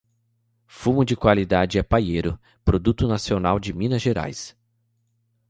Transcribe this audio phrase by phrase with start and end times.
[0.65, 4.57] Fumo de qualidade é paiero, produto nacional de Minas Gerais